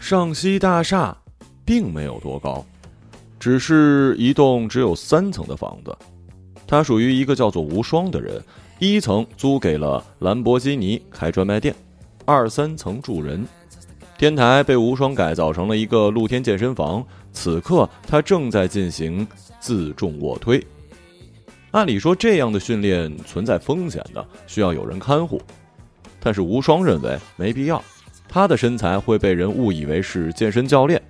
[0.00, 1.14] 上西大厦
[1.66, 2.64] 并没有多高，
[3.38, 5.94] 只是一栋只有三层的房子。
[6.66, 8.42] 它属于一个叫做无双的人，
[8.78, 11.74] 一层租给了兰博基尼开专卖店，
[12.24, 13.46] 二三层住人。
[14.18, 19.24] 天台被无双改造成了一个露天健身房，此刻他正在进行
[19.60, 20.60] 自重卧推。
[21.70, 25.40] 按理说，这样的训练存在风险的，需要有人看护，
[26.18, 27.80] 但是无双认为没必要。
[28.28, 31.00] 他的身材会被人误以为是健身教练，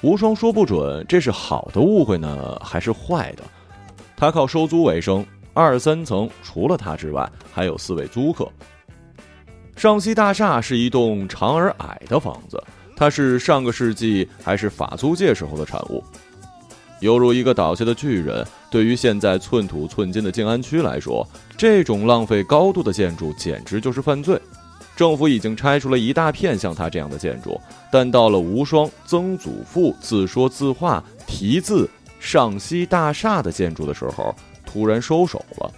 [0.00, 3.42] 无双说不准这是好的误会呢，还是坏的。
[4.16, 8.48] 他靠收租为生，二三层除了他之外还有四位租客。
[9.76, 12.62] 上西大厦是一栋长而矮的房子，
[12.94, 16.02] 它是上个世纪还是法租界时候的产物，
[17.00, 18.46] 犹如一个倒下的巨人。
[18.70, 24.40] 对于现在寸土寸金的静安区来说，这种浪费高度的建筑简直就是犯罪。
[24.94, 31.88] 政府已经拆除了一大片像他这样的建筑，但到了无双曾祖父自说自话题字
[32.20, 34.34] “上西大厦”的建筑的时候，
[34.64, 35.72] 突然收手了。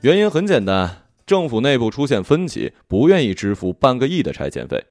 [0.00, 0.96] 原因很简单，
[1.28, 4.86] 政府内部出现分歧，不愿意支付半个亿的拆迁费。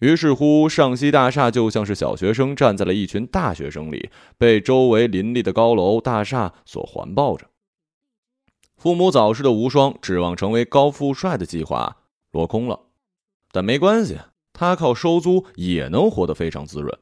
[0.00, 7.46] 于是乎，上西大厦就像是小学生站在了一群大学生里，被周围林立的高楼大厦所环抱着。
[8.76, 11.96] 父母早逝的无双指望成为高富帅的计划。
[12.32, 12.78] 落空了，
[13.50, 14.18] 但没关系，
[14.52, 16.98] 他靠收租也能活得非常滋润。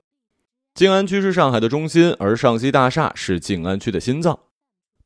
[0.74, 4.38] 静安区是上海的中心，而上西大厦是静安区的心脏。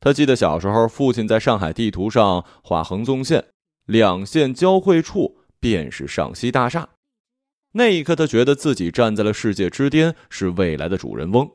[0.01, 3.47] 他记得小时候，父亲在上海地图上画横纵线，
[3.85, 6.89] 两线交汇处便是上西大厦。
[7.73, 11.51] 那一刻，他觉得自己站在了世界之巅，是未来的主人翁。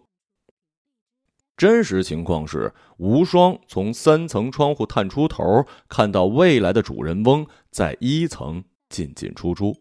[1.57, 9.75] 真实情况是，无双从三层窗户探出头，看到未来的主人翁在一层进进出出。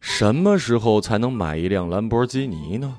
[0.00, 2.98] 什么时候才能买一辆兰博基尼呢？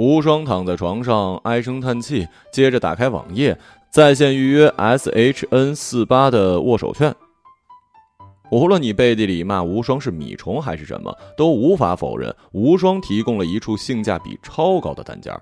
[0.00, 3.58] 无双躺在床上唉声叹气，接着打开网页，
[3.90, 7.14] 在线预约 S H N 四八的握手券。
[8.50, 15.38] 无论你背地里骂无双是米虫还是什么，都无法否认无双提供了一处性价比超高的单间，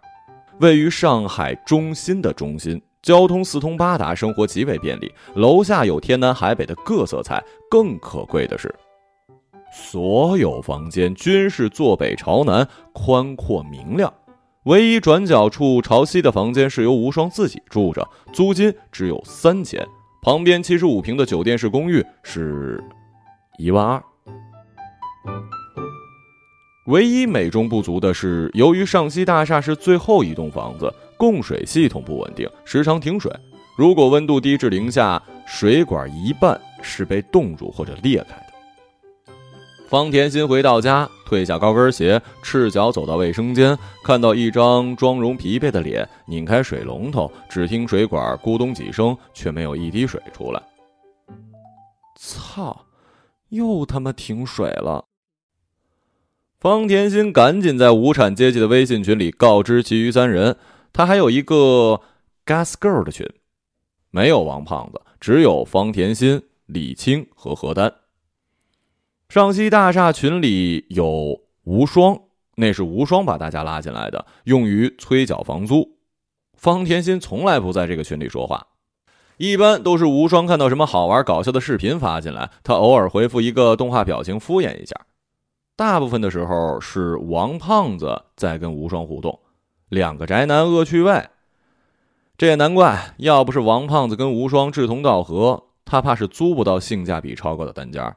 [0.58, 5.08] 位于上海中心的中心，交通四通八达，生活极为便利。
[5.36, 8.74] 楼下有天南海北的各色菜，更可贵的是，
[9.72, 14.12] 所有房间均是坐北朝南，宽阔明亮。
[14.68, 19.82] 唯一转角处朝西的房间是由无双自己住着，租金只有三千。
[20.20, 22.78] 旁边七十五平的酒店式公寓是。
[23.58, 24.02] 一万二。
[26.88, 33.32] 唯一美中不足的是，由于上西大厦是最后一栋房子，供水系统不稳定，时常停水。
[33.74, 39.32] 如果温度低至零下，水管一半是被冻住或者裂开的。
[39.88, 50.62] 方甜心回到家，褪下高跟鞋，赤脚走到卫生间，看到一张妆容疲惫的脸，拧开水龙头，只听水管咕咚几声，却没有一滴水出来。
[52.16, 52.86] 操！
[53.50, 55.04] 又他妈停水了！
[56.58, 60.56] 方甜心赶紧在无产阶级的微信群里告知其余三人，
[60.92, 62.00] 他还有一个
[62.46, 63.26] Gas Girl 的群，
[64.10, 67.92] 没有王胖子，只有方甜心、李青和何丹。
[69.28, 72.18] 上西大厦群里有无双，
[72.56, 75.98] 那是无双把大家拉进来的，用于催缴房租。
[76.54, 78.68] 方甜心从来不在这个群里说话。
[79.36, 84.96] 一般都是无双看到什么好玩搞笑的视频发进来，他偶尔回复一个动画表情敷衍一下。
[85.76, 89.38] 大部分的时候是王胖子在跟无双互动，
[89.90, 91.28] 两个宅男恶趣味。
[92.38, 98.16] 这也难怪，要不是王胖子跟无双志同道合，他怕是租不到性价比超高的单间。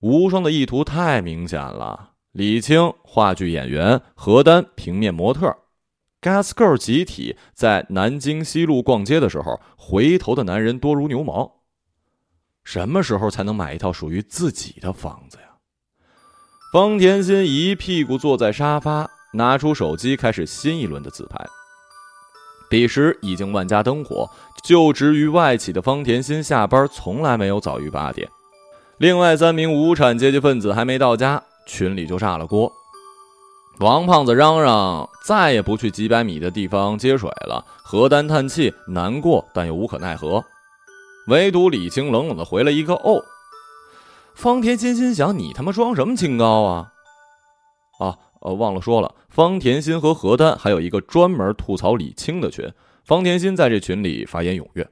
[0.00, 5.56] 无双的意图太明显了，李青话剧演员，何丹平面模特。
[6.20, 11.62] Gas Girl 集体在南京西路逛街的时候，回头的男人多如牛毛。
[12.62, 15.44] 什么时候才能买一套属于自己的房子呀？
[16.72, 21.44] 方甜心一屁股坐在沙发，拿出手机开始新一轮的自拍。
[22.70, 24.30] 彼时已经万家灯火，
[24.62, 28.28] 就职于外企的方甜心下班从来没有早于八点。
[28.98, 32.72] 另外三名无产阶级分子还没到家，群里就炸了锅。
[33.78, 40.44] 王胖子嚷嚷再也不去几百米的地方接水了，何丹叹气难过，但又无可奈何。
[41.28, 43.22] 唯独李青冷冷的回了一个“哦”。
[44.34, 46.92] 方甜心心想：你他妈装什么清高啊？
[48.00, 52.68] 啊，呃，忘了说了，方甜心和何丹还有一个专门吐槽李青的群，
[53.04, 54.88] 方甜心在这群里发言踊跃。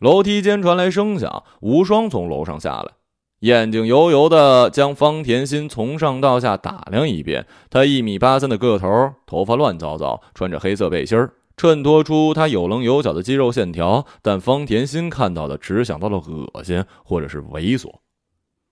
[0.00, 2.92] 楼梯间传来声响，无双从楼上下来，
[3.40, 7.46] 眼睛油油的将方甜心从上到下打量一遍。
[7.68, 14.06] 他一米八三的个头，头发乱糟糟，穿着黑色背心，衬托出他有棱有角的肌肉线条。
[14.22, 17.92] 但方甜心看到的只想到了恶心或者是猥琐。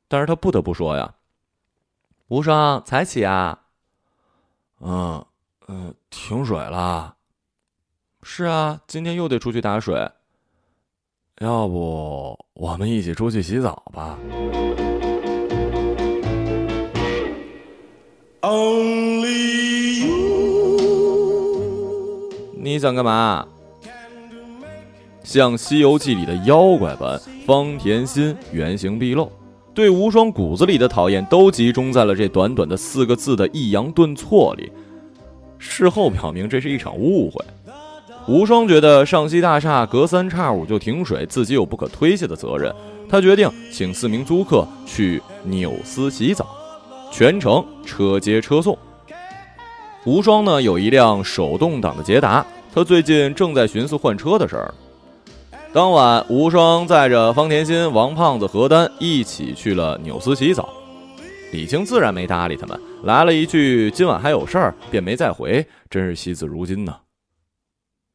[0.09, 1.15] 但是他不得不说呀，
[2.29, 3.61] 无双才起啊，
[4.81, 5.25] 嗯
[5.67, 7.17] 嗯，停水了。
[8.23, 10.11] 是啊，今天又得出去打水。
[11.41, 14.19] 要不我们一起出去洗澡吧
[18.41, 20.73] ？Only you？
[22.57, 23.47] 你想干嘛？
[25.23, 29.31] 像《西游记》里的妖怪般，方甜心原形毕露，
[29.73, 34.73] 对无双骨子里的讨厌都集中在了这短短的四个字的抑扬顿挫里。
[35.57, 37.45] 事后表明，这是一场误会。
[38.29, 42.71] 无双觉得上西大厦隔三差五就停水，自己有不可推卸的责任。
[43.09, 46.47] 他决定请四名租客去纽斯洗澡，
[47.11, 48.77] 全程车接车送。
[50.05, 52.45] 无双呢有一辆手动挡的捷达，
[52.75, 54.75] 他最近正在寻思换车的事儿。
[55.73, 60.69] 当晚，无双载着方甜心、王胖子、何丹一起去了纽斯洗澡。
[61.51, 66.95] 李青自然没搭理他们，来了一句：“今晚还有事儿，便没再回。”真是惜字如金呢。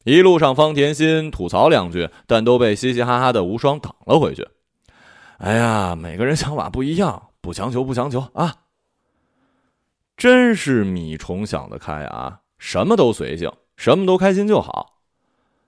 [0.03, 4.47] 一路上，方甜心吐槽两句，但都被嘻嘻哈哈的无双挡了回去。
[5.37, 8.55] 哎呀，每个人想法不一样，不强求，不强求啊！
[10.15, 15.01] 真是米虫想得开啊，什么都随性，什么都开心就好。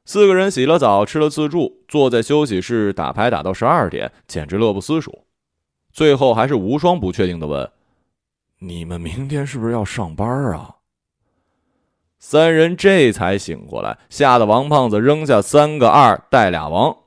[0.05, 5.25] 四个人洗了澡，吃了自助，坐在休息室打牌打到十二点，简直乐不思蜀。
[5.91, 7.71] 最后还是无双不确定的问
[8.59, 10.75] ：“你们明天是不是要上班啊？”
[12.27, 16.97] 三人这才醒过来，吓得王胖子扔下三个二带俩王。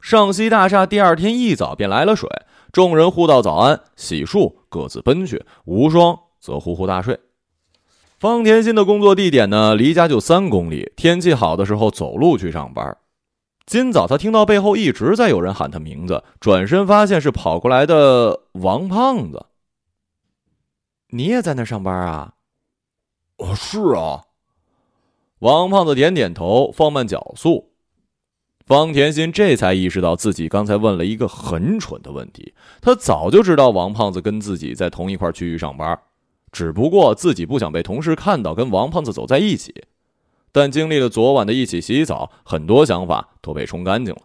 [0.00, 2.30] 上西大厦第二天一早便来了水，
[2.72, 5.44] 众人互道早安，洗漱，各自奔去。
[5.66, 7.20] 无双则呼呼大睡。
[8.18, 12.96] 方甜心的工作地点呢，离家就三公里，天气好的时候走路去上班。
[13.66, 19.44] 今早他听到背后一直在有人喊他名字，转身发现是跑过来的王胖子。
[21.08, 22.32] 你也在那上班啊？
[23.42, 24.22] 哦，是啊，
[25.40, 27.72] 王胖子点点头，放慢脚速。
[28.64, 32.54] 方甜心这才意识到自己刚才问了一个很蠢的问题。
[32.80, 35.98] 他早就知道王胖子跟自己在同一块区域上班，
[36.52, 39.74] 只不过自己不想被同事看到跟王胖子走在一起。
[40.52, 44.22] 但经历了昨晚的一起洗澡，很多想法都被冲干净了。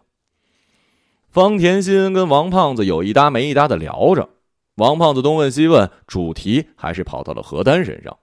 [1.28, 4.28] 方甜心跟王胖子有一搭没一搭的聊着，
[4.76, 8.16] 王胖子东问西问，主题还是跑到了何丹身上。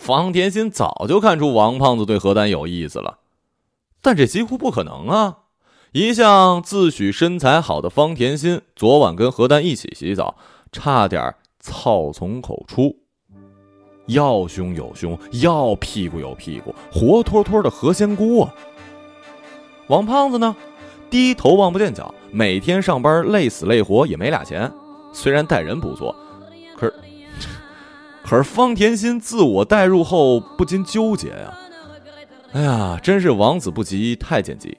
[0.00, 3.18] 方甜心早就看出王胖子对何丹有意思了，
[4.00, 5.40] 但这几乎不可能啊！
[5.92, 10.36] 一向自诩身材好的方甜心，昨晚跟何丹一起洗澡，
[10.72, 12.96] 差点操从口出。
[14.06, 18.54] 要胸有胸，要屁股有屁股，活脱脱的何仙姑啊！
[19.88, 20.56] 王胖子呢，
[21.10, 24.72] 低头望不见脚，每天上班累死累活也没俩钱，
[25.12, 26.16] 虽然待人不错，
[26.74, 26.94] 可是。
[28.30, 31.58] 可是方甜心自我代入后不禁纠结呀，
[32.52, 34.78] 哎呀，真是王子不急太监急。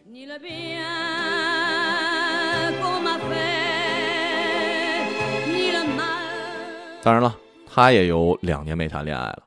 [7.04, 7.36] 当然了，
[7.66, 9.44] 他也有两年没谈恋爱了。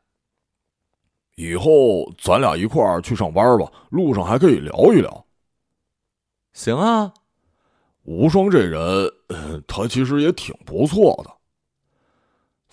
[1.37, 5.25] 以后咱俩一块儿去上班吧，路上还可以聊一聊。
[6.53, 7.11] 行啊，
[8.03, 9.11] 无双这人，
[9.67, 11.34] 他其实也挺不错的。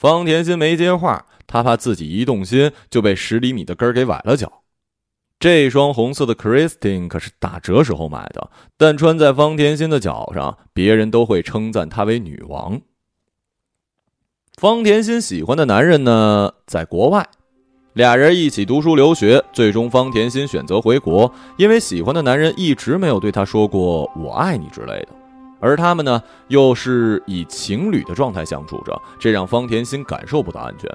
[0.02, 4.64] 方甜心没接话，她怕自己一动心就被十厘米的根儿给崴了脚。
[5.40, 12.82] 这双红色的 Christine 可是打折时候买的，但穿在方甜心的脚上，别人都会称赞她为女王。
[14.58, 17.30] 方甜心喜欢的男人呢，在国外，
[17.94, 25.10] 俩人一起读书留学，最终方甜心选择回国，因为喜欢的男人一直没有对她说过“我爱你”之类的。
[25.62, 30.90] 而他们呢，又是以情侣的状态相处着，这让方甜心感受不到安全。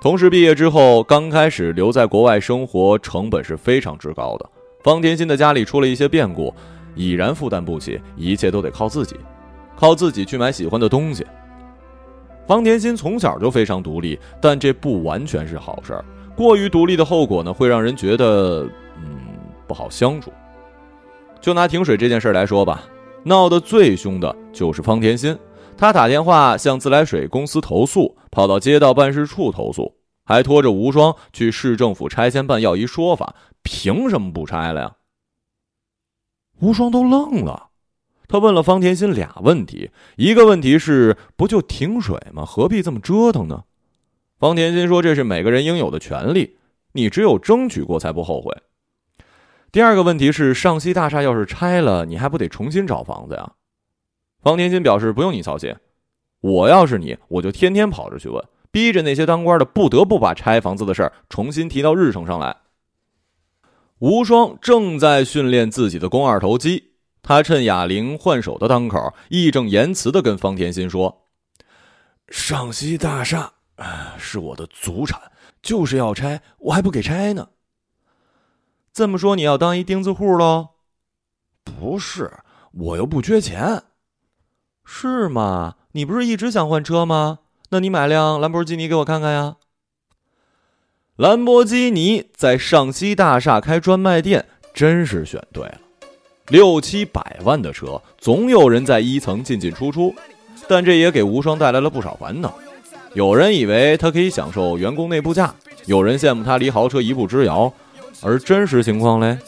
[0.00, 4.48] 同时，毕业之后刚开始留在国外生活，成本是非常之高的。
[4.82, 6.54] 方甜心的家里出了一些变故，
[6.94, 9.16] 已然负担不起，一切都得靠自己，
[9.76, 11.26] 靠自己去买喜欢的东西。
[12.46, 16.04] 方甜心从小就非常独立，但这不完全是好事儿。
[16.34, 18.62] 过于独立的后果呢，会让人觉得，
[18.96, 19.18] 嗯，
[19.66, 20.32] 不好相处。
[21.40, 22.82] 就拿停水这件事来说吧。
[23.24, 25.36] 闹得最凶的就是方甜心，
[25.76, 34.96] 他打电话向自来水公司投诉，跑到街道办事处投诉，还拖着无双去市政府拆迁办要一说法，凭什么不拆了呀？
[36.60, 37.68] 无双都愣了，
[38.26, 42.44] 他问了方甜心俩问题，一个问题是不就停水吗？
[42.44, 43.64] 何必这么折腾呢？
[44.38, 46.56] 方甜心说这是每个人应有的权利，
[46.92, 48.50] 你只有争取过才不后悔。
[49.72, 53.52] 第二个问题是上西大厦要是拆了，你还不得重新找房子呀？
[54.42, 55.76] 方天心表示不用你操心，
[56.40, 62.56] 我要是你，我就天天跑着去问，逼着那些当官的不得不把拆房子的事儿重新提到日程上来。
[64.00, 71.28] 无双正在训练自己的肱二头肌，他趁哑铃换手的当口，义正言辞地跟方天心说
[72.28, 73.52] ：“上西大厦
[74.18, 75.20] 是我的祖产，
[75.62, 77.46] 就是要拆，我还不给拆呢。
[78.92, 80.70] 这么说，你要当一钉子户喽？
[81.64, 82.30] 不是，
[82.72, 83.82] 我又不缺钱，
[84.84, 85.76] 是吗？
[85.92, 87.40] 你不是一直想换车吗？
[87.70, 89.56] 那你买辆兰博基尼给我看看呀。”
[91.16, 95.78] 兰博基尼在上西大厦开专卖店，真是选对了。
[96.48, 100.14] 六七百万的车，总有人在一层进进出出，
[100.66, 102.58] 但这也给无双带来了不少烦恼。
[103.12, 105.54] 有人以为他可以享受员工内部价，
[105.84, 107.72] 有人羡慕他离豪车一步之遥，
[108.22, 109.38] 而真实情况嘞？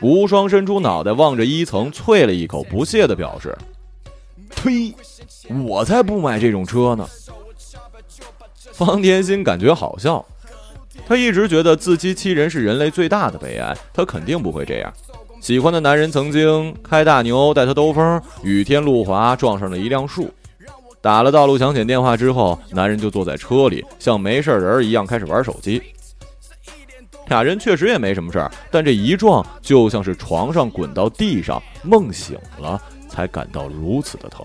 [0.00, 3.56] 无双伸出脑袋望着一层，啐了一口，不屑地表示
[4.54, 4.94] ：“呸，
[5.64, 7.08] 我才不买这种车呢。”
[8.72, 10.24] 方天心感觉好笑。
[11.06, 14.92] 他一直觉得自欺欺人是人类最大的悲哀，他肯定不会这样。
[15.40, 20.30] 喜欢的男人曾经开大牛带他兜风，雨天路滑撞上了一辆树，
[21.00, 25.80] 打了道路抢险电话之后，男人就坐在车里像没事人一样开始玩手机。
[27.28, 34.44] 俩人确实也没什么事儿，但这一撞就像是床上滚到地上，梦醒了才感到如此的疼。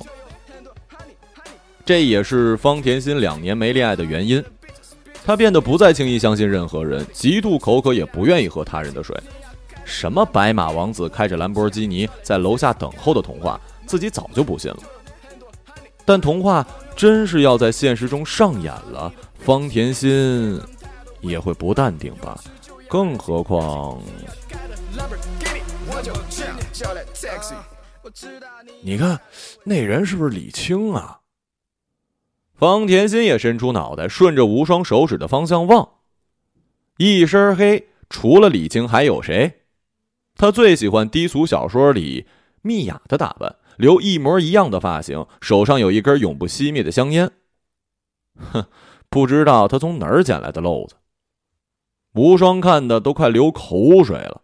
[1.85, 4.43] 这也是方甜心两年没恋爱的原因。
[5.25, 9.17] 他变得不再轻易相信任何人，极度口渴也不愿意喝他人的水。
[9.85, 14.79] 什么白马王子开着兰博基尼在楼下等候的童话，自己早就不信了。
[16.05, 20.59] 但童话真是要在现实中上演了，方甜心
[21.21, 22.37] 也会不淡定吧？
[22.93, 23.99] 更何况，
[28.83, 29.19] 你看
[29.63, 31.19] 那人是不是李青啊？
[32.53, 35.89] 方甜心也伸出脑袋，顺着无双手指的方向望，
[36.97, 39.51] 一身黑，除了李青还有谁？
[40.35, 42.27] 他最喜欢低俗小说里
[42.61, 47.31] 蜜雅的打扮，留一模一样的发型，手上有一根永不熄灭的香烟。
[48.35, 48.63] 哼，
[49.09, 50.93] 不知道他从哪儿捡来的漏子。
[52.13, 54.41] 无双看的都快流口水了，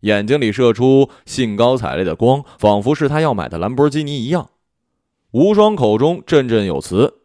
[0.00, 4.50] 眼睛里射出兴高采烈的光，仿佛是他要买的兰博基尼一样。
[5.32, 7.18] 无双口中振振有词。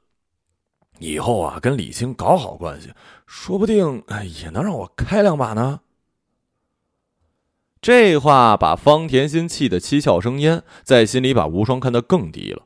[0.99, 2.89] 以后啊，跟李青搞好关系，
[3.25, 4.03] 说不定
[4.41, 5.79] 也能让我开两把呢。
[7.81, 12.63] 这话把方甜心气得七窍生烟，在心里把无双看得更低了。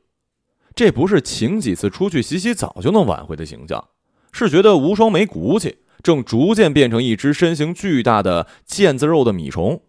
[0.74, 3.88] 这不是请几次出去洗洗澡就能挽回的形象，
[4.32, 9.82] 是觉得无双没骨气，正逐渐变成一只身形巨大的腱子肉的米虫。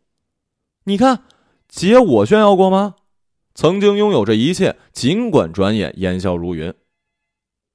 [0.86, 1.24] 你看，
[1.68, 2.96] 姐我炫耀过吗？
[3.54, 6.74] 曾经拥有这一切，尽管转眼烟消如云。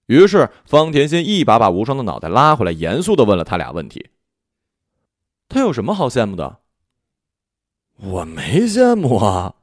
[0.06, 4.08] 于是，方甜心一把把无双的脑袋拉回来，严肃的问了他俩问题
[5.48, 6.60] ：“他有什么好羡慕的
[7.98, 9.56] ？”“我没羡慕啊。”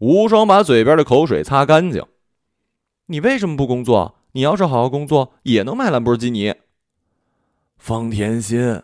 [0.00, 2.04] 无双把嘴边的口水擦干净。
[3.06, 4.16] “你为什么不工作？
[4.32, 6.54] 你要是好好工作，也能买兰博基尼。”
[7.82, 8.80] 方甜心，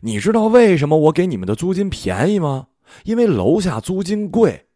[0.00, 2.68] 你知道为什么我给你们的租金便宜吗？
[3.04, 4.68] 因为楼下租金贵。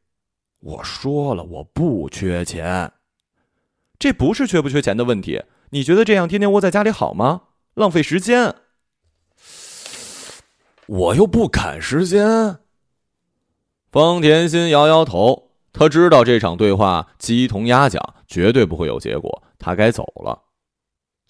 [0.61, 2.93] 我说了，我不缺钱。
[3.99, 7.45] 这不是缺不缺钱的问题，你觉得这样天天窝在家里好吗？
[7.73, 8.55] 浪费时间。
[10.85, 12.59] 我又不赶时间。
[13.91, 20.43] 方甜心摇摇头，他知道这场对话鸡同鸭讲，绝对不会有结果，他该走了。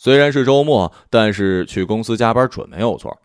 [0.03, 3.17] 虽然是周末，但是去公司加班准没有错。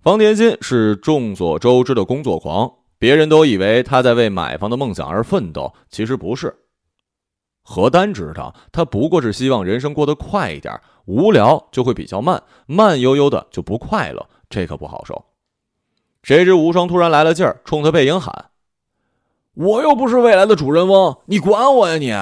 [0.00, 6.56] 方甜心是众所周知的工作狂，别人都以为他在为买房的梦想而奋斗，其实不是。
[7.64, 15.24] 何丹知道，他不过是希望人生过得快一点，无聊就会比较慢，慢悠悠的就不快乐，这可不好受。
[16.22, 18.50] 谁知无双突然来了劲儿，冲他背影喊
[19.54, 22.12] ：“我又不是未来的主人翁，你管我呀你！”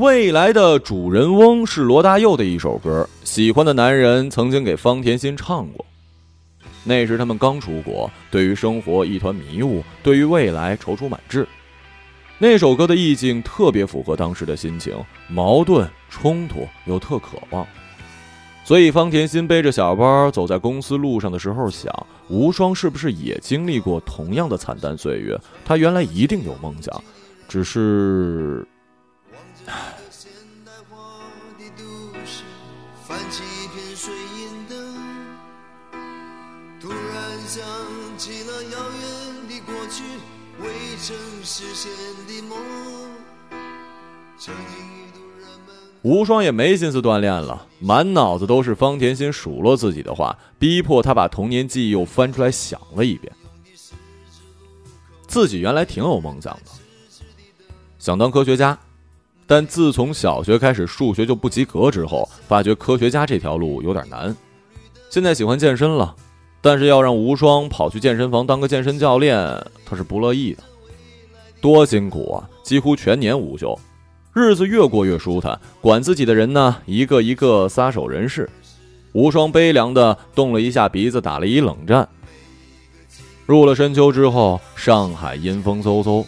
[0.00, 5.84] 未来的主人翁是罗大佑的一首歌，喜欢的男人曾经给方甜心唱过。
[6.84, 11.46] 那时他们刚出国，对于生活一团迷雾，对于未来踌躇满志。
[12.38, 14.96] 那首歌的意境特别符合当时的心情，
[15.28, 17.66] 矛盾冲突又特渴望。
[18.64, 21.94] 所以方甜心背着小包走在公司路上的时候，想
[22.30, 25.38] 无双是不是也经历过同样的惨淡岁月？
[25.62, 27.04] 他原来一定有梦想，
[27.46, 28.66] 只是……
[33.06, 34.94] 泛起一片水银灯，
[36.80, 37.60] 突然想
[38.16, 40.04] 起了遥远的过去，
[40.60, 41.90] 未曾实现
[42.28, 42.56] 的梦。
[44.38, 53.32] 曾经一度人们无双也没心思锻炼了，满脑子都是方甜心数落自己的话，逼迫他把童年记忆又翻出来想了一遍。
[55.26, 56.70] 自己原来挺有梦想的，
[57.98, 58.78] 想当科学家，
[59.50, 64.32] 但自从小学开始数学就不及格之后，发觉科学家这条路有点难。
[65.10, 66.14] 现在喜欢健身了，
[66.60, 69.36] 但是要让无双跑去健身房当个健身教练，
[69.84, 70.62] 他是不乐意的。
[71.60, 73.76] 多辛苦啊，几乎全年无休。
[74.32, 78.48] 日子越过越舒坦，管自己的人呢，一个一个撒手人世。
[79.14, 82.08] 无双悲凉的动了一下鼻子，打了一冷战。
[83.46, 86.24] 入了深秋之后，上海阴风嗖嗖，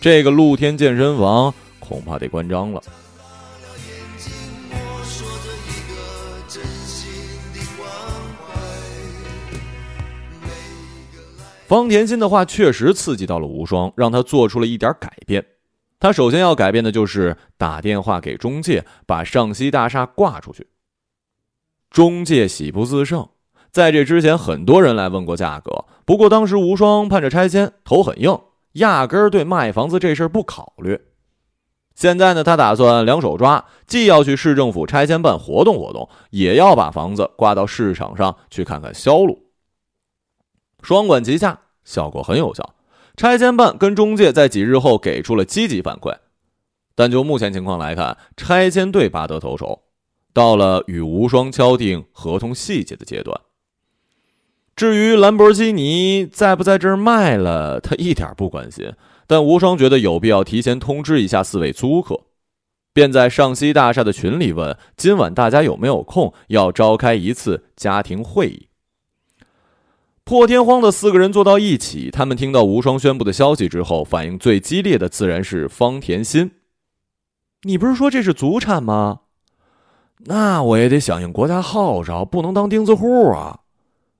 [0.00, 2.82] 这个露天健身房恐怕得关张了。
[11.66, 15.44] 方甜心的话确实刺激到了无双，让他做出了一点改变。
[15.98, 20.68] 他首先要改变的就是打电话给中介，把上西大厦挂出去。
[21.90, 23.28] 中介喜不自胜，
[23.72, 28.38] 在这之前很多人来问过价格，不过当时无双盼着拆迁，头很硬，
[28.74, 31.00] 压根儿对卖房子这事儿不考虑。
[31.96, 39.46] 现在呢，他打算两手抓，既要去市政府拆迁办活动活动，也要把房子挂到市场上去看看销路。
[40.82, 42.74] 双管齐下，效果很有效。
[43.16, 46.14] 拆迁办跟中介在几日后给出了积极反馈，
[46.94, 49.80] 但就目前情况来看，拆迁队拔得头筹，
[50.34, 53.40] 到了与无双敲定合同细节的阶段。
[54.76, 58.92] 至于兰博基尼在不在这儿卖了，他一点不关心。
[59.26, 62.20] 但无双觉得有必要提前通知一下四位租客，
[62.92, 68.68] 便在上西大厦的群里问：今晚大家有没有空，要召开一次家庭会议。
[70.24, 76.50] 破天荒的四个人坐到一起，他们听到无双宣布的消息之后，反应最激烈的自然是方甜心。
[77.62, 79.20] 你不是说这是祖产吗？
[80.26, 83.60] 那我也得响应国家号召，不能当钉子户啊！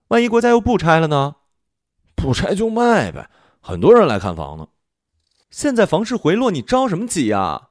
[0.09, 1.37] 万一国家又不拆了呢？
[2.15, 3.29] 不拆就卖呗，
[3.61, 4.69] 很多人来看房呢。
[5.51, 7.69] 现在房市回落，你着什么急呀？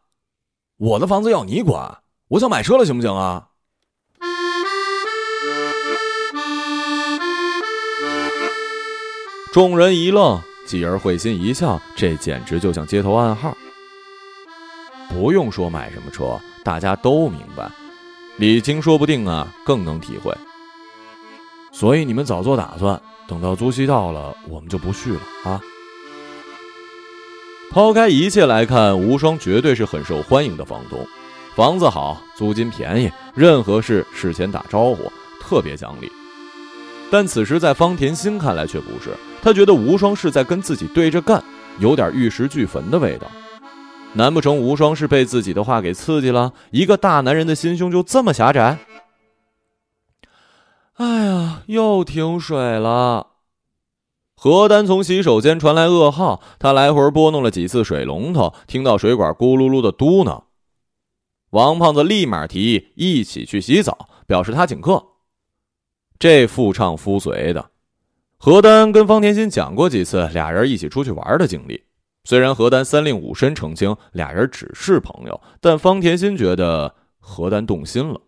[0.77, 3.49] 我的房子要你管，我想买车了，行不行啊？
[9.51, 13.55] 众人一愣，继而会心一笑，这简直就像街头暗号。
[15.09, 17.69] 不用说买什么车，大家都明白。
[18.37, 20.35] 李青说不定啊，更能体会。
[21.71, 25.61] 所以你们早做打算，等到租期到了，我们就不续了啊。
[27.75, 31.05] 抛开一切来看，无双绝对是很受欢迎的房东，
[31.57, 35.11] 房子好，租金便宜，任何事事前打招呼，
[35.41, 36.09] 特别讲理。
[37.11, 39.09] 但此时在方甜心看来却不是。
[39.41, 41.43] 他觉得无双是在跟自己对着干，
[41.79, 43.29] 有点玉石俱焚的味道。
[44.13, 46.53] 难不成无双是被自己的话给刺激了？
[46.71, 48.77] 一个大男人的心胸就这么狭窄？
[50.93, 53.34] 哎呀，又停水了！
[54.35, 60.43] 何丹从洗手间传来噩耗，他来回拨弄了几次水龙头，听到水管咕噜噜的嘟囔。
[61.51, 65.03] 王胖子立马提议一起去洗澡，表示他请客。
[66.19, 67.71] 这夫唱夫随的。
[68.37, 71.81] 何丹跟方甜心讲过几次俩人一起出去玩的经历，
[72.25, 78.21] 虽然何丹三令五申澄清俩人只是朋友，但方甜心觉得何丹动心了。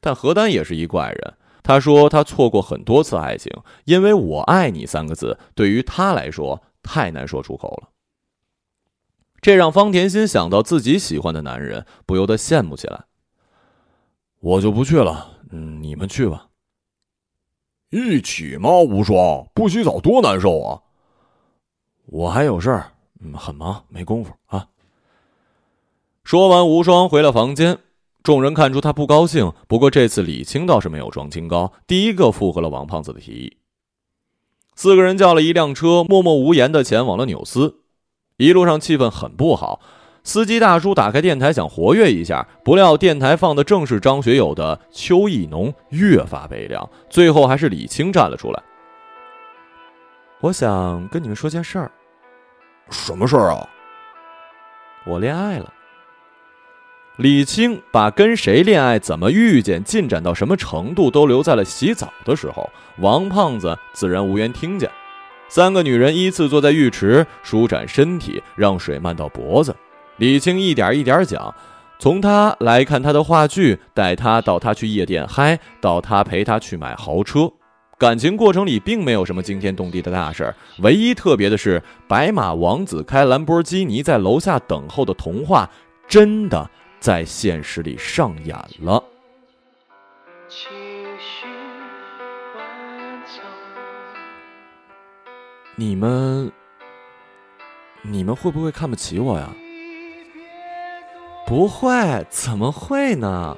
[0.00, 3.52] 但何丹也是一怪人，他说他错过很多次爱情，
[3.84, 7.88] 因为我爱你三个字对于他来说太难说出口了。
[9.40, 13.04] 这让方甜心想到自己喜欢的男人，不由得羡慕起来。
[14.40, 16.48] 我就不去了，嗯，你们去吧。
[17.90, 18.70] 一起吗？
[18.78, 20.82] 无双不洗澡多难受啊！
[22.06, 24.68] 我还有事儿，嗯，很忙，没工夫啊。
[26.22, 27.78] 说完，无双回了房间。
[28.22, 33.56] 众人看出他不高兴，不过这次李青倒是没有装清高，第一个附和了王胖子的提议。
[34.74, 37.80] 四个人叫了一辆车，默默无言的前往了纽斯。
[38.36, 39.80] 一路上气氛很不好，
[40.22, 46.88] 司机大叔打开电台想活跃一下，不料电台放的正是张学友的《秋意浓》，越发悲凉。
[47.08, 48.62] 最后还是李青站了出来。
[50.40, 51.90] 我想跟你们说件事儿。
[52.90, 53.68] 什么事儿啊？
[55.06, 55.72] 我恋爱了。
[57.16, 62.68] 李青把跟谁恋爱、怎么遇见、进展到什么程度都留在了洗澡的时候。
[62.98, 64.90] 王胖子自然无缘听见。
[65.48, 69.74] 三个女人依次坐在浴池，舒展身体，让水漫到脖子。
[70.16, 71.54] 李青一点一点讲，
[71.98, 77.50] 从他来看他的话剧，带他到他去夜店嗨，到他陪他去买豪车。
[77.98, 85.68] 感情过程里并没有什么惊天动地的大事儿，唯一特别的是，白马王子开兰博基尼在楼下等候的童话，
[86.08, 86.70] 真的
[87.00, 89.02] 在现实里上演了。
[95.76, 96.52] 你们，
[98.02, 99.48] 你们会不会看不起我呀？
[101.46, 101.90] 不会，
[102.28, 103.56] 怎么会呢？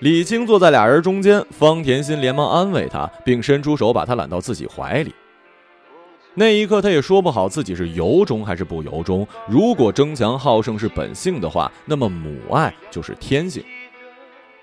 [0.00, 5.14] 李青坐在俩人中间，方甜心连忙安慰他，并伸出手把他揽到自己怀里。
[6.36, 9.26] 那一刻，他也说不好自己是由衷还是不由衷。
[9.48, 13.64] 如果争强好胜是本性的话，那么母爱就是天性。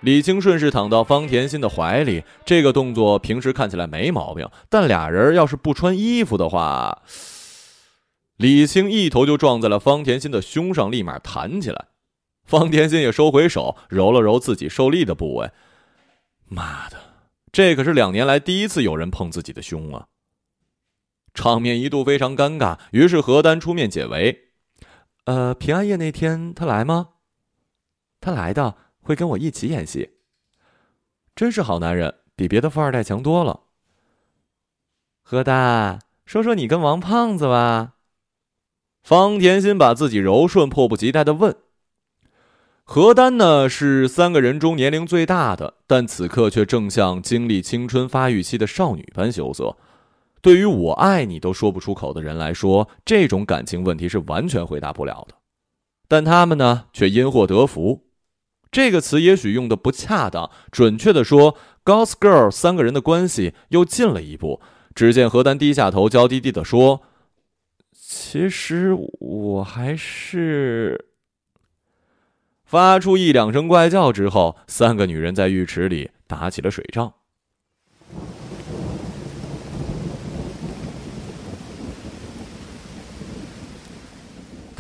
[0.02, 7.04] 李青顺势躺到方甜心的怀里，这个动作平时看起来没毛病，但俩人要是不穿衣服的话，
[8.36, 11.86] 李青一头就撞在了方甜心的胸上，立马弹起来。
[12.44, 15.52] 方甜心也收回手，揉了揉自己受力的部位。
[16.50, 16.98] 妈的，
[17.52, 20.08] 这可是两年来第一次有人碰自己的胸啊！
[21.34, 24.50] 场面一度非常尴尬，于是何丹出面解围
[25.26, 27.10] ：“呃，平安夜那天他来吗？
[28.20, 30.12] 他来的。”会跟我一起演戏，
[31.36, 33.62] 真是好男人，比别的富二代强多了。
[35.24, 37.94] 何丹，说说你跟王胖子吧。
[39.02, 41.56] 方甜心把自己柔顺，迫不及待的问。
[42.84, 49.78] 何丹呢，是三个人中年龄最大的，但此刻却正像经历青春发育期的少女般羞涩。
[50.42, 55.36] 对于我爱你都说不出口的人来说，这种感情问题是完全回答不了的。
[56.08, 58.08] 但他们呢，却因祸得福。
[58.72, 64.62] 这个词也许用的不恰当，准确的说，Ghost Girl 三个人的关系又进了一步。
[64.96, 67.02] 只见何丹低下头，娇滴滴的说
[67.94, 71.06] ：“其实我还是……”
[72.66, 77.14] 发出一两声怪叫之后，三个女人在浴池里打起了水仗。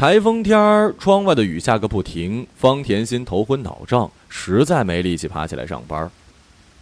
[0.02, 2.48] 台风天儿，窗外的雨下个不停。
[2.56, 6.10] 方甜心头昏脑胀，实在没力气爬起来上班。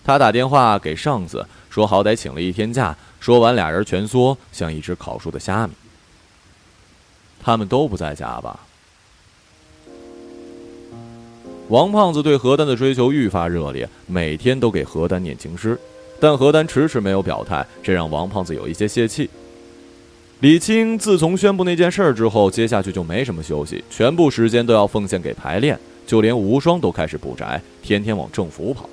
[0.06, 2.96] 他打电话给上司，说好歹请了一天假。
[3.20, 5.74] 说完，俩人蜷缩，像一只烤熟的虾米。
[7.44, 8.58] 他们都不在家吧？
[11.68, 15.78] 王胖子对何丹的追求愈发热烈，每天都给何丹念情诗，
[16.22, 19.30] 但何丹迟迟没有表态，这让王胖子有一些泄气。
[20.42, 28.90] 李青自从宣布那件事之后，接下去就没什么休息，全部时间都要奉献给排练，就连无双都开始补宅，天天往政府跑。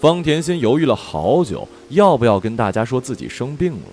[0.00, 3.88] 方甜心犹豫了好久，要不要跟大家说自己生病了，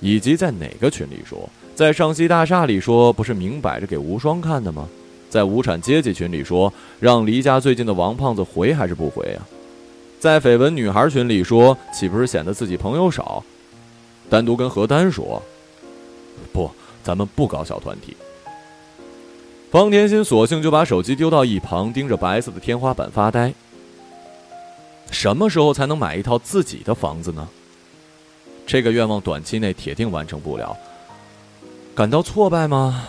[0.00, 1.48] 以及在哪个群里说？
[1.76, 4.88] 在上戏大厦里说，不是明摆着给无双看的吗？
[5.28, 9.46] 在无产阶级群里说，让离家最近的王胖子回还是不回啊？
[10.18, 13.44] 在绯闻女孩群里说，岂不是显得自己朋友少？
[14.30, 15.42] 单独跟何丹说
[16.54, 16.70] ：“不，
[17.02, 18.16] 咱们不搞小团体。”
[19.70, 23.52] 方甜心索性就把手机丢到一旁，盯着白色的天花板发呆。
[25.10, 27.48] 什么时候才能买一套自己的房子呢？
[28.66, 30.76] 这个愿望短期内铁定完成不了。
[31.94, 33.04] 感到挫败吗？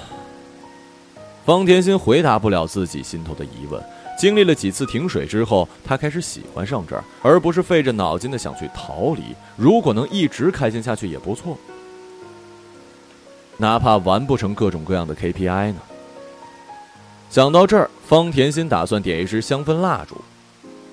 [1.45, 3.83] 方甜心回答不了自己心头的疑问。
[4.21, 9.23] 经历了几次停水之后，他开始喜欢上这儿，而不是费着脑筋的想去逃离。
[9.55, 11.57] 如果能一直开心下去也不错，
[13.57, 15.79] 哪怕完不成各种各样的 KPI 呢？
[17.31, 20.15] 想到这儿，方甜心打算点一支香氛蜡烛，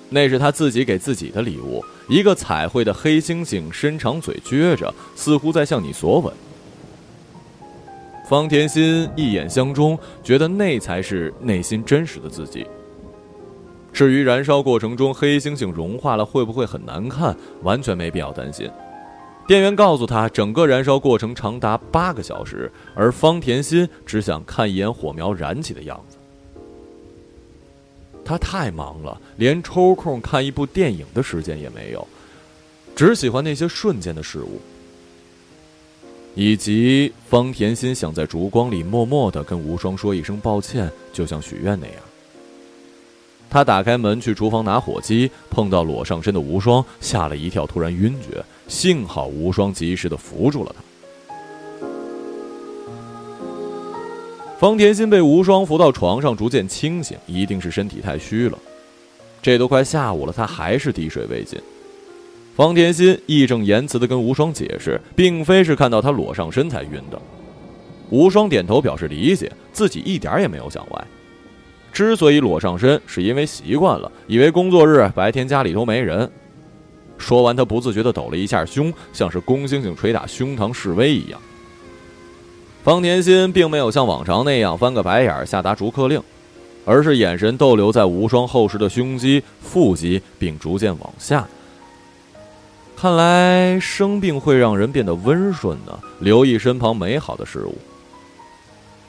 [0.09, 6.33] 那是他自己给自己的礼物，一个彩绘的黑猩猩，伸长嘴撅着，似乎在向你索吻。
[8.27, 12.65] 方甜心一眼相中，觉得那才是内心真实的自己。
[13.91, 18.69] 至于燃烧过程中黑猩猩融化了会不会很难看，完全没必要担心。
[19.47, 26.17] 店员告诉他，整个燃烧过程长达八个小时，而方甜心只想看一眼火苗燃起的样子。
[28.23, 32.07] 他太忙了，连抽空看一部电影的时间也没有，
[32.95, 34.61] 只喜欢那些瞬间的事物。
[36.35, 41.95] 以及方甜心想在烛光里默默的跟无双说一声抱歉，就像许愿那样。
[43.49, 48.43] 他打开门去厨房拿火机，碰到裸上身的无双，吓了一跳，突然晕厥。
[48.67, 50.83] 幸好无双及时的扶住了他。
[54.59, 58.57] 方甜心被无双扶到床上，逐渐清醒，一定是身体太虚了。
[59.41, 61.59] 这都快下午了，他还是滴水未进。
[62.55, 67.19] 方甜心义正言辞的跟无双解释，并非是看到他裸上身才晕的。
[68.09, 71.07] 无双点头表示理解，自己一点也没有想歪。
[71.99, 76.31] 之所以裸上身，是因为习惯了，以为工作日白天家里都没人。
[77.17, 81.37] 说完，他不自觉地抖了一下胸，像是公猩猩捶打胸膛示威一样。
[82.85, 86.23] 方甜心并没有像往常那样翻个白眼下达逐客令，
[86.85, 91.45] 而是眼神逗留在无双厚实的胸肌、腹肌，并逐渐往下。
[92.95, 97.75] 看来生病会让人变得温顺呢，留意身旁美好的事物。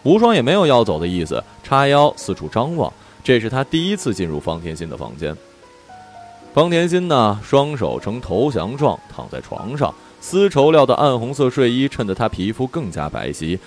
[0.02, 2.92] 无双也没有要走的意思，叉腰四处张望。
[3.22, 5.36] 这是他第一次进入方甜心的房间。
[6.54, 13.58] 方甜心呢，双手呈投降状躺在床上，丝绸料的暗红色睡衣衬得她皮肤更加白皙，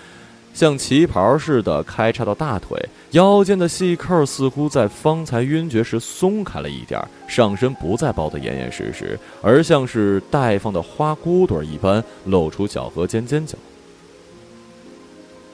[0.54, 2.78] 像旗袍似的开叉到大腿，
[3.12, 13.56] 腰间的细扣似乎在方才晕厥时松开了一点，上身不再包得严严实实，而像是待放的花骨朵一般，露出脚和尖尖角。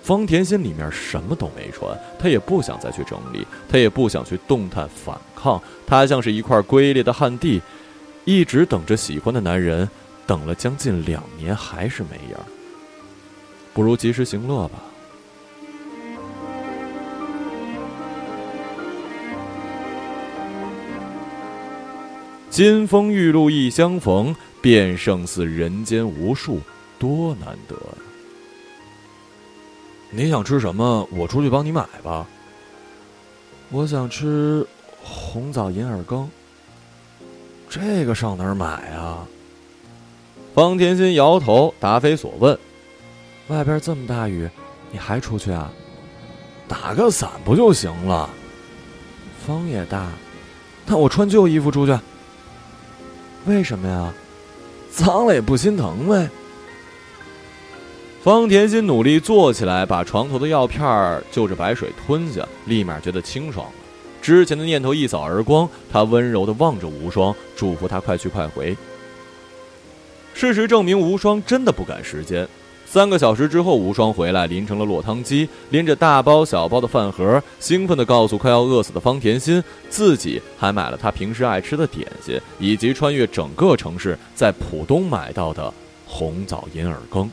[0.10, 7.62] 方甜心里面什么都没穿，她也不想再去整理，她也不想去动弹反抗，她像是一块龟裂的旱地，
[8.26, 9.88] 一直等着喜欢的男人，
[10.26, 12.41] 等了将近两年还是没影儿。
[13.72, 14.80] 不如及时行乐吧。
[22.50, 26.60] 金风玉露一相逢，便胜似人间无数，
[26.98, 27.76] 多难得！
[30.12, 31.08] 你想吃什么？
[31.12, 32.26] 我出去帮你买吧。
[33.69, 34.65] 我想吃
[35.04, 36.30] 红枣银耳羹。
[37.69, 39.28] 这个上哪儿买啊？
[40.56, 42.58] 方甜心摇头，答非所问。
[43.50, 44.50] 外边这么大雨，
[44.91, 45.72] 你还出去啊？
[46.67, 48.30] 打个伞不就行了？
[49.45, 50.08] 风也大，
[50.88, 51.98] 那我穿旧衣服出去。
[53.45, 54.12] 为什么呀？
[54.91, 56.28] 脏了也不心疼呗。
[58.21, 63.73] 方甜心努力坐起来，把床头的药片儿就着白水吞下，立马觉得清爽了。
[64.21, 68.75] 之前的念头一扫而光，他温柔地望着无双，祝福他快去快回。
[70.34, 72.45] 事实证明，无双真的不赶时间。
[72.86, 85.73] 三个小时之后，无双回来，淋成了落汤鸡，拎着大包小包的饭盒，兴奋地告诉快要饿死的方甜心，自己还买了他平时爱吃的点心，以及穿越整个城市在浦东买到的
[86.05, 87.32] 红枣银耳羹。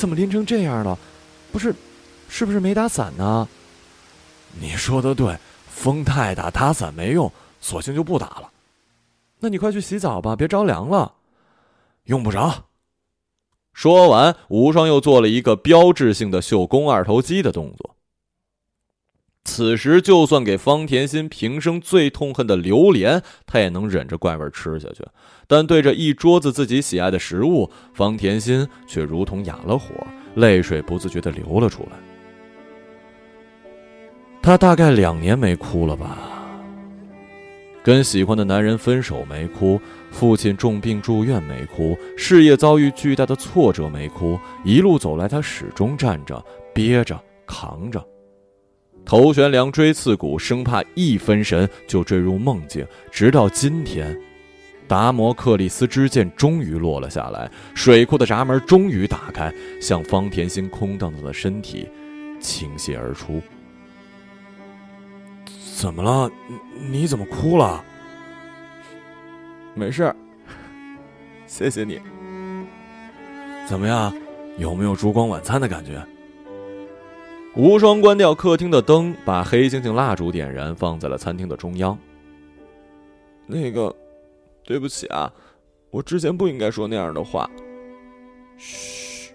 [0.00, 0.98] 怎么淋成这样了？
[1.52, 1.74] 不是，
[2.26, 3.46] 是不是没打伞呢？
[4.58, 5.36] 你说的对，
[5.68, 8.50] 风太大，打伞没用，索性就不打了。
[9.40, 11.12] 那你快去洗澡吧，别着凉了。
[12.04, 12.64] 用不着。
[13.74, 17.94] 说完，无双又做了一个标志性的秀肱二头肌的动作。
[19.44, 25.04] 此时，就算给方甜心平生最痛恨的榴莲，她也能忍着怪味吃下去。
[25.48, 29.94] 但对着一桌子自己喜爱的食物，方甜心却如同哑了火，
[30.34, 31.98] 泪水不自觉地流了出来。
[34.42, 36.18] 她大概两年没哭了吧？
[37.82, 48.06] 跟喜欢的男人分手没哭，父亲重病住院没哭，事业遭遇巨大的挫折没哭，一路走来，她始终站着，憋着，扛着。
[49.04, 52.86] 头悬梁，锥刺股，生怕一分神就坠入梦境。
[53.10, 54.16] 直到今天，
[54.86, 61.88] 达摩克里斯之剑终于落了下来，水库的闸门终于打开，向方甜心空荡荡的身体
[62.40, 63.42] 倾泻而出。
[65.76, 66.30] 怎么了？
[66.90, 67.84] 你怎么哭了？
[69.74, 70.14] 没事，
[71.46, 72.00] 谢谢你。
[73.66, 74.12] 怎么样？
[74.58, 76.04] 有没有烛光晚餐的感觉？
[77.56, 81.98] 无双关掉客厅的灯，把黑猩猩蜡烛点燃，放在了餐厅的中央。
[83.46, 83.94] 那个，
[84.64, 85.32] 对不起啊，
[85.90, 87.50] 我之前不应该说那样的话。
[88.56, 89.32] 嘘，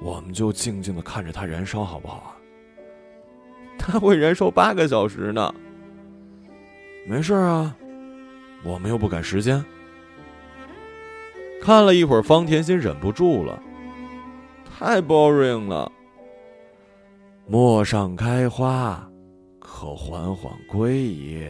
[0.00, 2.36] 我们就静静的看着它燃烧，好不好啊？
[3.76, 5.52] 它会燃烧八个小时呢。
[7.08, 7.76] 没事啊，
[8.64, 9.64] 我们又不赶时间。
[11.60, 13.60] 看了一会儿，方甜心忍不住了，
[14.78, 15.90] 太 boring 了。
[17.48, 19.08] 陌上开花，
[19.60, 21.46] 可缓缓归矣。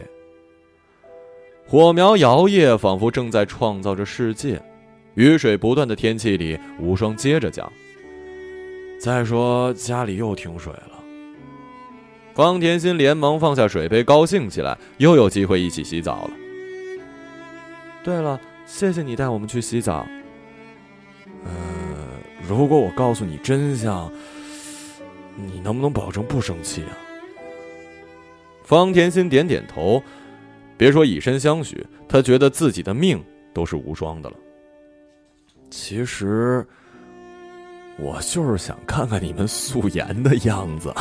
[1.65, 4.61] 火苗摇曳，仿佛正在创造着世界。
[5.15, 7.71] 雨水不断的天气里，无双接着讲
[9.01, 11.03] ：“再说家里又停水了。”
[12.35, 16.31] 方甜心连忙放下水杯，高兴起来，又有机会一起洗澡了。
[18.03, 20.05] 对了，谢谢你带我们去洗澡。
[21.43, 21.51] 呃，
[22.47, 24.11] 如果我告诉你真相，
[25.37, 26.97] 你能不能保证不生气啊？
[28.63, 30.03] 方甜心点点头，
[30.75, 33.23] 别说以身相许，他觉得自己的命
[33.53, 34.35] 都是无双的了。
[35.69, 36.65] 其实，
[37.97, 40.93] 我就是想看看你们素颜的样子。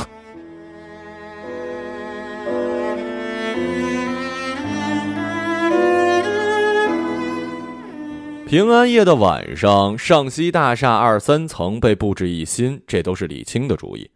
[8.47, 14.09] 平安夜的晚上，上西大厦二三层被布置一新，这都是李青的主意。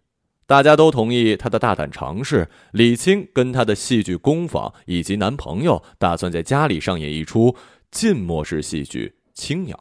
[0.50, 2.48] 大家都同意他的大胆尝试。
[2.72, 7.54] 李青跟他的戏剧工坊以及男朋友打算在家里上演一出
[7.92, 9.76] 浸没式戏剧《青鸟》。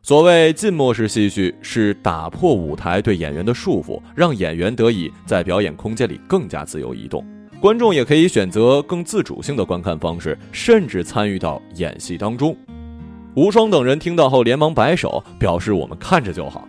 [0.00, 7.26] 所谓浸没式戏剧，是打破舞台对演员的束缚，让演员得以在表演空间里更加自由移动，
[7.60, 12.56] 观众也可以选择更自主性的观看方式，甚至参与到演戏当中。
[13.34, 16.68] 无双等人听到后连忙摆手，表示我们看着就好。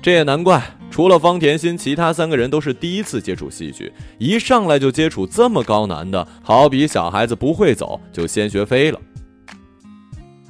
[0.00, 9.00] 这也难怪，除了方甜心，其他三个人都是第一次接触戏剧，一上来就接触这么高难的，好比小孩子不会走就先学飞了。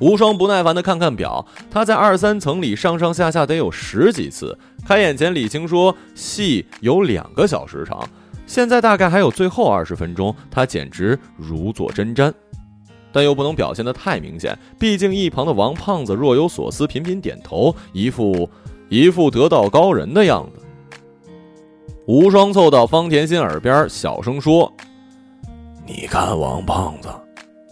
[0.01, 4.59] 无双不耐烦地看看表，他在二三层里上上下下得有十几次。
[4.85, 8.05] 开演前，李青说戏有两个小时长，
[8.45, 12.35] 现在大概还有最后二十分钟，他简直如坐针毡。
[13.15, 18.49] 但又不能表现得太明显，毕竟一旁的王胖子若有所思，频频点头，一副
[18.93, 20.63] 一副得道高人的样子。
[22.07, 24.71] 无双凑到方甜心耳边小声说
[25.89, 27.09] ：“你看王胖子，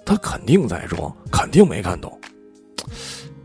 [0.07, 2.19] 他肯定在装，肯定没看懂。”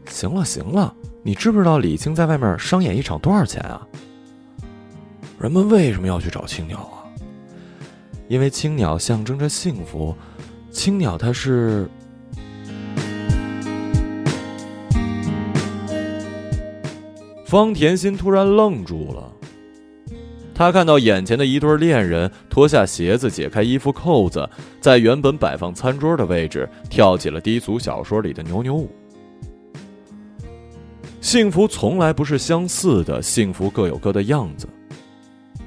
[0.08, 3.86] 行了行了，你知不知道李青在外面商演一场多少钱啊？
[5.38, 7.04] 人们为什么要去找青鸟啊？
[8.30, 10.16] 因为青鸟象征着幸福。
[10.72, 11.90] 青鸟，它是。
[17.56, 19.32] 方甜心突然愣住了，
[20.54, 24.46] 她看到眼前的一对恋人脱下鞋子，解开衣服扣子，
[24.82, 28.90] 在原本摆放餐桌的位置跳起了低俗小说里的扭扭舞。
[31.22, 34.68] 幸福从来不是相似的，幸福各有各的样子。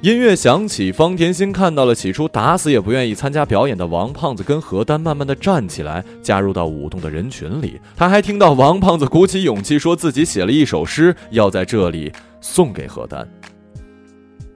[0.01, 7.81] 音乐响起，方甜心看到了起初打死也不愿意参加表演的王胖子跟何丹慢慢的站起来，加入到舞动的人群里。
[7.97, 13.29] 他还听到王胖子鼓起勇气说自己写了一首诗，要在这里送给何丹。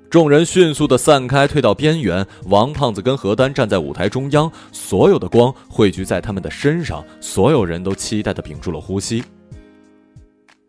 [0.09, 2.25] 众人迅速的散开，退到边缘。
[2.45, 9.25] 王胖子跟何丹站在舞台中央，所有的光汇聚在他们的身上，所有人都期待的屏住了呼吸。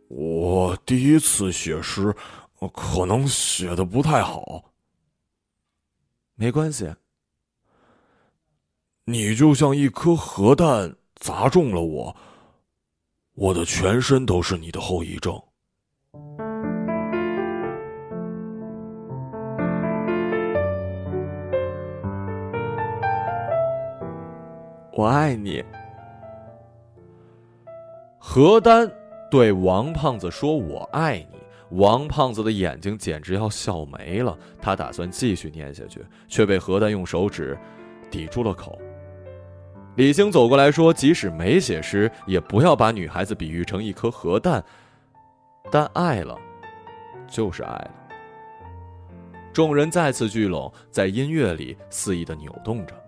[0.08, 2.12] 我第一次写诗。
[2.70, 4.64] 可能写的不太好，
[6.36, 6.94] 没关系。
[9.06, 12.16] 你就像一颗核弹砸中了我，
[13.34, 15.34] 我的全身都是你的后遗症。
[24.96, 25.62] 我爱你，
[28.20, 28.90] 何丹
[29.30, 31.33] 对王胖子说：“我爱你。”
[31.74, 37.58] 王胖子的眼睛简直要笑没了，他打算继续念下去，却被何丹用手指
[38.12, 38.80] 抵住了口。
[39.96, 44.64] 李青走过来说：“即使没写诗，也不要把女孩子比喻成一颗核弹。
[45.72, 46.38] 但爱了，
[47.28, 47.92] 就是爱了。”
[49.54, 53.03] 众人再次聚拢，在音乐里肆意的扭动着。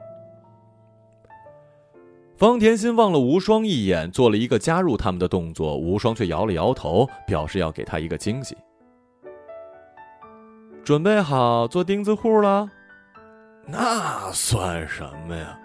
[2.38, 8.58] 方甜心望了无双一眼，做了一个加入他们的动作，无双却摇了摇头，表示要给他一个惊喜。
[10.84, 12.70] 准备好做钉子户了？
[13.66, 15.58] 那算什么呀？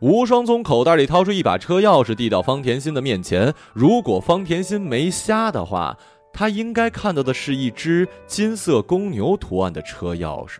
[0.00, 3.54] 无双从口袋里掏出一把车钥匙，递到方甜心的面前。
[3.72, 5.96] 如果方甜心没瞎的话，
[6.32, 10.56] 他应该看到的是一只金色公牛图案的车钥匙。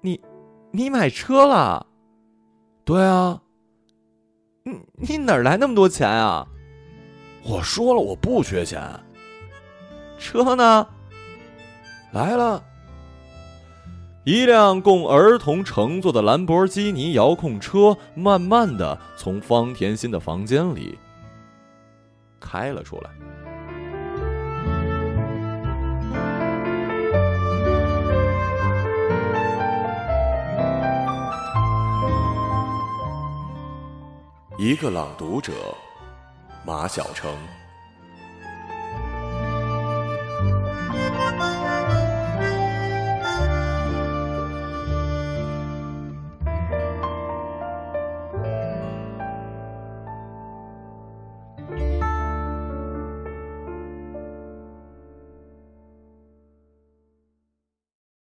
[0.00, 0.20] 你，
[0.72, 1.86] 你买车了？
[2.86, 3.42] 对啊，
[4.62, 6.46] 你你哪来那么多钱啊？
[7.42, 8.80] 我说了我不缺钱。
[10.20, 10.86] 车呢？
[12.12, 12.62] 来了，
[14.24, 20.96] 一辆供儿童乘坐的兰博基尼遥控车，慢慢的从方甜心的房间里
[22.38, 23.10] 开了出来。
[34.58, 35.52] 一个朗读者，
[36.64, 37.30] 马晓成。